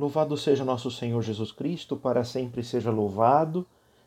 [0.00, 3.66] Louvado seja nosso Senhor Jesus Cristo, para sempre seja louvado.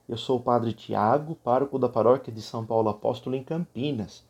[0.10, 4.24] Eu sou o Padre Tiago, pároco da paróquia de São Paulo Apóstolo em Campinas,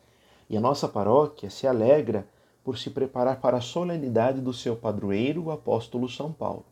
[0.50, 2.28] e a nossa paróquia se alegra
[2.62, 6.66] por se preparar para a solenidade do seu padroeiro, o apóstolo São Paulo.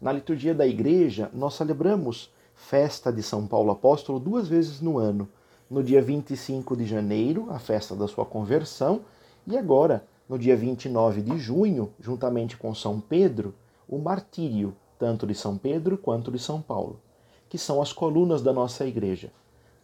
[0.00, 5.28] Na liturgia da igreja, nós celebramos festa de São Paulo Apóstolo duas vezes no ano.
[5.70, 9.02] No dia 25 de janeiro, a festa da sua conversão,
[9.46, 13.54] e agora, no dia 29 de junho, juntamente com São Pedro,
[13.88, 17.00] o martírio, tanto de São Pedro quanto de São Paulo,
[17.48, 19.32] que são as colunas da nossa igreja.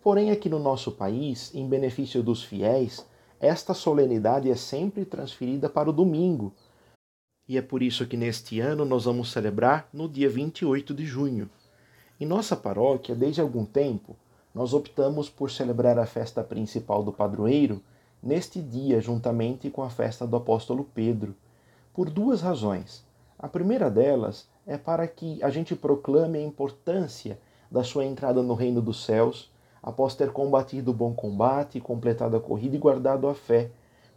[0.02, 3.04] Porém, aqui no nosso país, em benefício dos fiéis,
[3.38, 6.52] esta solenidade é sempre transferida para o domingo.
[7.48, 11.50] E é por isso que neste ano nós vamos celebrar no dia 28 de junho.
[12.20, 14.16] Em nossa paróquia, desde algum tempo,
[14.54, 17.82] nós optamos por celebrar a festa principal do padroeiro
[18.22, 21.34] neste dia, juntamente com a festa do apóstolo Pedro,
[21.94, 23.04] por duas razões.
[23.42, 27.40] A primeira delas é para que a gente proclame a importância
[27.70, 29.50] da sua entrada no reino dos céus,
[29.82, 33.70] após ter combatido o bom combate, completado a corrida e guardado a fé,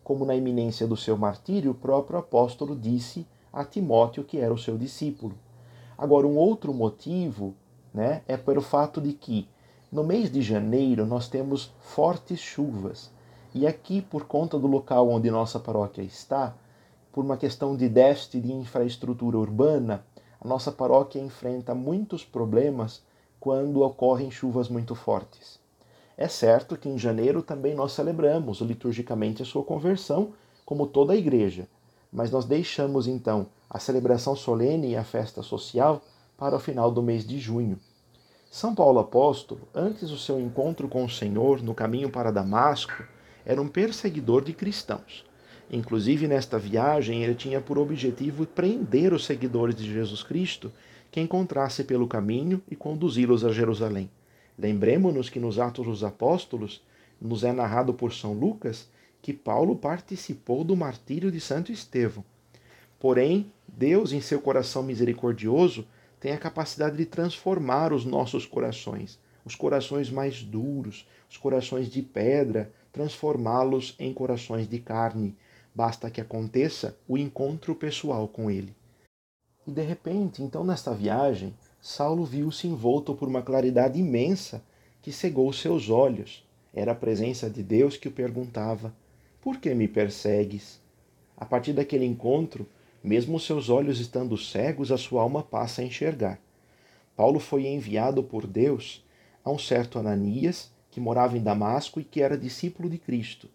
[0.03, 4.57] como na iminência do seu martírio o próprio apóstolo disse a Timóteo, que era o
[4.57, 5.35] seu discípulo.
[5.97, 7.55] Agora, um outro motivo
[7.93, 9.47] né, é pelo fato de que
[9.89, 13.09] no mês de janeiro nós temos fortes chuvas.
[13.55, 16.53] E aqui, por conta do local onde nossa paróquia está,
[17.13, 20.03] por uma questão de déficit de infraestrutura urbana,
[20.41, 23.03] a nossa paróquia enfrenta muitos problemas
[23.39, 25.59] quando ocorrem chuvas muito fortes.
[26.17, 30.33] É certo que em janeiro também nós celebramos liturgicamente a sua conversão,
[30.65, 31.67] como toda a igreja,
[32.11, 36.01] mas nós deixamos então a celebração solene e a festa social
[36.35, 37.79] para o final do mês de junho.
[38.49, 43.03] São Paulo apóstolo, antes do seu encontro com o Senhor no caminho para Damasco,
[43.45, 45.23] era um perseguidor de cristãos.
[45.73, 50.71] Inclusive, nesta viagem, ele tinha por objetivo prender os seguidores de Jesus Cristo
[51.09, 54.07] que encontrasse pelo caminho e conduzi-los a Jerusalém.
[54.55, 56.79] Lembremos-nos que nos Atos dos Apóstolos
[57.19, 58.87] nos é narrado por São Lucas
[59.19, 62.23] que Paulo participou do martírio de Santo Estevão.
[62.99, 65.87] Porém, Deus, em seu coração misericordioso,
[66.19, 72.03] tem a capacidade de transformar os nossos corações, os corações mais duros, os corações de
[72.03, 75.35] pedra, transformá-los em corações de carne.
[75.75, 78.75] Basta que aconteça o encontro pessoal com ele.
[79.65, 84.63] E de repente, então, nesta viagem, Saulo viu-se envolto por uma claridade imensa
[85.01, 86.45] que cegou seus olhos.
[86.73, 88.93] Era a presença de Deus que o perguntava:
[89.41, 90.79] Por que me persegues?
[91.35, 92.67] A partir daquele encontro,
[93.03, 96.39] mesmo seus olhos estando cegos, a sua alma passa a enxergar.
[97.15, 99.03] Paulo foi enviado por Deus
[99.43, 103.49] a um certo Ananias que morava em Damasco e que era discípulo de Cristo.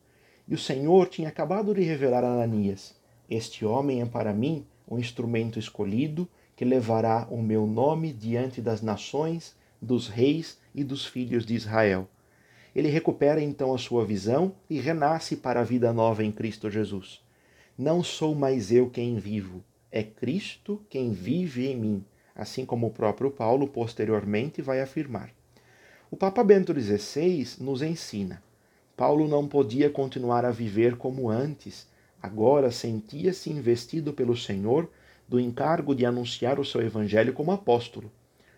[0.48, 2.94] E o Senhor tinha acabado de revelar a Ananias:
[3.28, 6.26] Este homem é para mim um instrumento escolhido
[6.56, 12.08] que levará o meu nome diante das nações, dos reis e dos filhos de Israel.
[12.74, 17.20] Ele recupera então a sua visão e renasce para a vida nova em Cristo Jesus.
[17.76, 22.04] Não sou mais eu quem vivo, é Cristo quem vive em mim,
[22.34, 25.30] assim como o próprio Paulo posteriormente vai afirmar.
[26.10, 28.42] O Papa Bento XVI nos ensina.
[28.98, 31.86] Paulo não podia continuar a viver como antes,
[32.20, 34.90] agora sentia-se investido pelo Senhor
[35.28, 38.10] do encargo de anunciar o seu evangelho como apóstolo.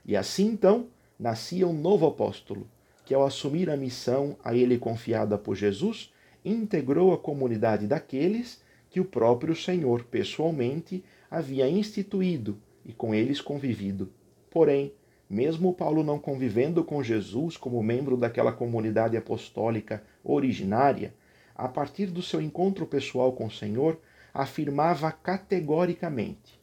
[0.03, 0.87] E assim então
[1.19, 2.67] nascia um novo apóstolo,
[3.05, 6.11] que ao assumir a missão a ele confiada por Jesus,
[6.43, 14.11] integrou a comunidade daqueles que o próprio Senhor pessoalmente havia instituído e com eles convivido.
[14.51, 14.91] Porém,
[15.31, 21.15] mesmo Paulo não convivendo com Jesus como membro daquela comunidade apostólica originária,
[21.55, 23.97] a partir do seu encontro pessoal com o Senhor,
[24.35, 26.61] afirmava categoricamente: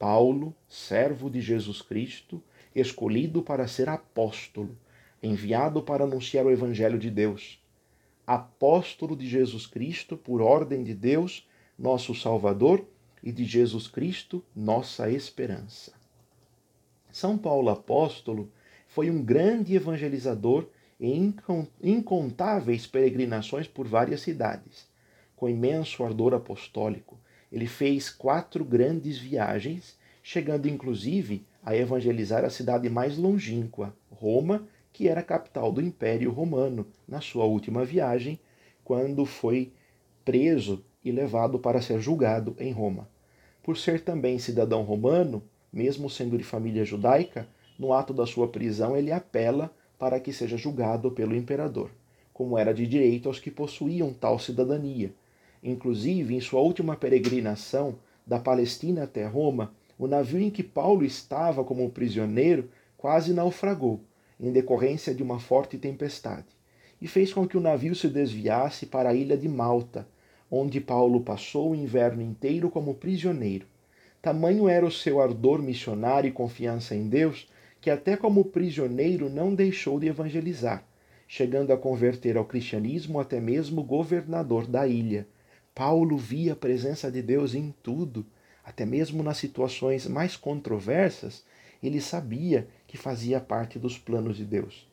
[0.00, 2.42] Paulo, servo de Jesus Cristo,
[2.74, 4.76] escolhido para ser apóstolo,
[5.22, 7.62] enviado para anunciar o Evangelho de Deus.
[8.26, 11.48] Apóstolo de Jesus Cristo, por ordem de Deus,
[11.78, 12.84] nosso Salvador,
[13.22, 16.01] e de Jesus Cristo, nossa esperança.
[17.12, 18.50] São Paulo apóstolo
[18.88, 20.66] foi um grande evangelizador
[20.98, 21.34] em
[21.82, 24.88] incontáveis peregrinações por várias cidades.
[25.36, 27.20] Com imenso ardor apostólico,
[27.50, 35.06] ele fez quatro grandes viagens, chegando inclusive a evangelizar a cidade mais longínqua, Roma, que
[35.06, 38.40] era a capital do Império Romano, na sua última viagem,
[38.82, 39.72] quando foi
[40.24, 43.08] preso e levado para ser julgado em Roma.
[43.62, 47.48] Por ser também cidadão romano, mesmo sendo de família judaica,
[47.78, 51.90] no ato da sua prisão ele apela para que seja julgado pelo imperador,
[52.32, 55.12] como era de direito aos que possuíam tal cidadania.
[55.62, 57.94] Inclusive, em sua última peregrinação
[58.26, 64.00] da Palestina até Roma, o navio em que Paulo estava como prisioneiro quase naufragou,
[64.40, 66.46] em decorrência de uma forte tempestade,
[67.00, 70.06] e fez com que o navio se desviasse para a ilha de Malta,
[70.50, 73.66] onde Paulo passou o inverno inteiro como prisioneiro.
[74.22, 79.52] Tamanho era o seu ardor missionário e confiança em Deus, que até como prisioneiro não
[79.52, 80.84] deixou de evangelizar,
[81.26, 85.26] chegando a converter ao cristianismo até mesmo o governador da ilha.
[85.74, 88.24] Paulo via a presença de Deus em tudo,
[88.64, 91.42] até mesmo nas situações mais controversas,
[91.82, 94.88] ele sabia que fazia parte dos planos de Deus.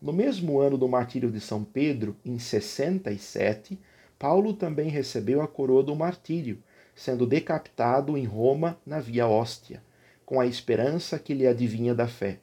[0.00, 3.78] No mesmo ano do martírio de São Pedro, em 67,
[4.18, 6.62] Paulo também recebeu a coroa do martírio,
[7.00, 9.82] sendo decapitado em Roma na Via Hóstia,
[10.26, 12.40] com a esperança que lhe adivinha da fé.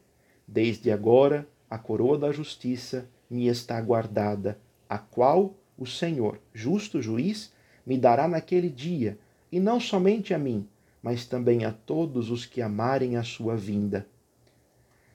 [0.48, 4.58] Desde agora, a coroa da justiça me está guardada,
[4.90, 7.54] a qual o Senhor, justo juiz,
[7.86, 9.20] me dará naquele dia,
[9.52, 10.68] e não somente a mim,
[11.04, 14.08] mas também a todos os que amarem a sua vinda.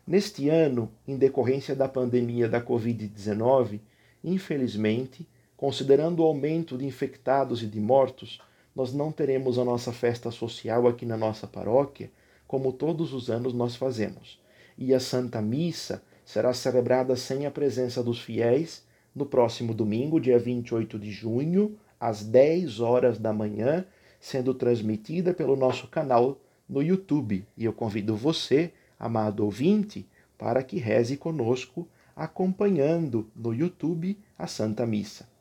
[0.06, 3.80] Neste ano, em decorrência da pandemia da Covid-19,
[4.22, 8.40] infelizmente, considerando o aumento de infectados e de mortos,
[8.74, 12.10] nós não teremos a nossa festa social aqui na nossa paróquia,
[12.46, 14.40] como todos os anos nós fazemos.
[14.76, 18.84] E a Santa Missa será celebrada sem a presença dos fiéis
[19.14, 23.84] no próximo domingo, dia 28 de junho, às 10 horas da manhã,
[24.18, 27.46] sendo transmitida pelo nosso canal no YouTube.
[27.56, 30.06] E eu convido você, amado ouvinte,
[30.38, 31.86] para que reze conosco,
[32.16, 35.31] acompanhando no YouTube a Santa Missa.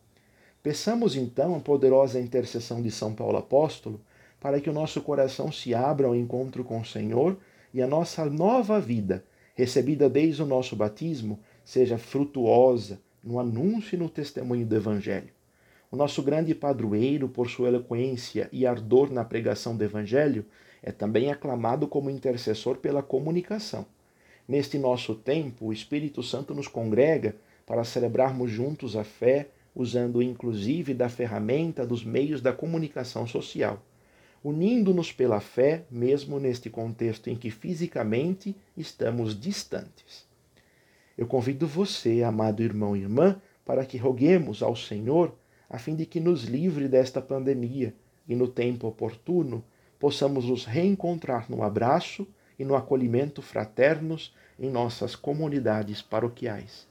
[0.64, 4.00] Peçamos então a poderosa intercessão de São Paulo Apóstolo
[4.40, 7.38] para que o nosso coração se abra ao encontro com o Senhor
[7.74, 9.24] e a nossa nova vida,
[9.56, 15.30] recebida desde o nosso batismo, seja frutuosa no anúncio e no testemunho do Evangelho.
[15.92, 20.46] O nosso grande padroeiro, por sua eloquência e ardor na pregação do Evangelho,
[20.82, 23.86] é também aclamado como intercessor pela comunicação.
[24.48, 27.36] Neste nosso tempo, o Espírito Santo nos congrega
[27.66, 33.82] para celebrarmos juntos a fé, usando inclusive da ferramenta dos meios da comunicação social,
[34.44, 40.26] unindo-nos pela fé, mesmo neste contexto em que fisicamente estamos distantes.
[41.18, 45.36] Eu convido você, amado irmão e irmã, para que roguemos ao Senhor
[45.70, 47.94] a fim de que nos livre desta pandemia
[48.28, 49.64] e, no tempo oportuno,
[50.00, 52.28] possamos nos reencontrar no abraço
[52.58, 56.88] e no acolhimento fraternos em nossas comunidades paroquiais.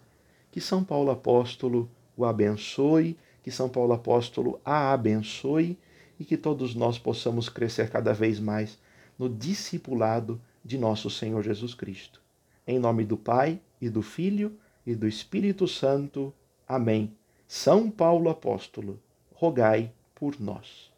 [0.51, 5.79] Que São Paulo Apóstolo o abençoe, que São Paulo Apóstolo a abençoe
[6.19, 8.79] e que todos nós possamos crescer cada vez mais
[9.19, 12.21] no discipulado de nosso Senhor Jesus Cristo.
[12.67, 14.53] Em nome do Pai e do Filho
[14.87, 16.33] e do Espírito Santo.
[16.69, 17.17] Amém.
[17.49, 19.01] São Paulo Apóstolo,
[19.35, 20.90] rogai por nós.